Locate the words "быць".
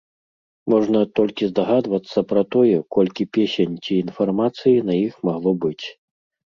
5.67-5.85